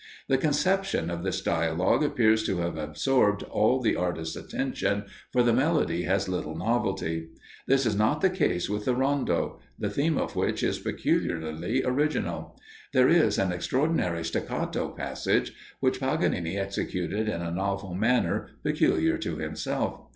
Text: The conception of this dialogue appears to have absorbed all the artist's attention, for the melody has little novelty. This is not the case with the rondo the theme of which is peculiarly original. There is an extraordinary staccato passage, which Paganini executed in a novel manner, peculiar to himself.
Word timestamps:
The 0.29 0.39
conception 0.39 1.11
of 1.11 1.21
this 1.21 1.41
dialogue 1.41 2.03
appears 2.03 2.43
to 2.47 2.57
have 2.57 2.75
absorbed 2.75 3.43
all 3.43 3.79
the 3.79 3.95
artist's 3.95 4.35
attention, 4.35 5.03
for 5.31 5.43
the 5.43 5.53
melody 5.53 6.05
has 6.05 6.27
little 6.27 6.57
novelty. 6.57 7.27
This 7.67 7.85
is 7.85 7.95
not 7.95 8.21
the 8.21 8.31
case 8.31 8.67
with 8.67 8.85
the 8.85 8.95
rondo 8.95 9.59
the 9.77 9.91
theme 9.91 10.17
of 10.17 10.35
which 10.35 10.63
is 10.63 10.79
peculiarly 10.79 11.83
original. 11.83 12.59
There 12.93 13.09
is 13.09 13.37
an 13.37 13.51
extraordinary 13.51 14.23
staccato 14.25 14.87
passage, 14.89 15.53
which 15.81 15.99
Paganini 15.99 16.57
executed 16.57 17.29
in 17.29 17.43
a 17.43 17.51
novel 17.51 17.93
manner, 17.93 18.47
peculiar 18.63 19.19
to 19.19 19.35
himself. 19.35 20.01